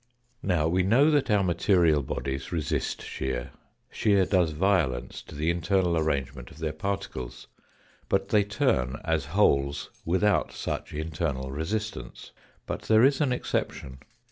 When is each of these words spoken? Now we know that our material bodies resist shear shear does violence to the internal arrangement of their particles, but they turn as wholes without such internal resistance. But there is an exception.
Now 0.41 0.67
we 0.67 0.81
know 0.81 1.11
that 1.11 1.29
our 1.29 1.43
material 1.43 2.01
bodies 2.01 2.51
resist 2.51 3.03
shear 3.03 3.51
shear 3.91 4.25
does 4.25 4.49
violence 4.49 5.21
to 5.21 5.35
the 5.35 5.51
internal 5.51 5.95
arrangement 5.95 6.49
of 6.49 6.57
their 6.57 6.73
particles, 6.73 7.45
but 8.09 8.29
they 8.29 8.43
turn 8.43 8.99
as 9.05 9.25
wholes 9.37 9.91
without 10.03 10.53
such 10.53 10.91
internal 10.91 11.51
resistance. 11.51 12.31
But 12.65 12.81
there 12.81 13.03
is 13.03 13.21
an 13.21 13.31
exception. 13.31 13.99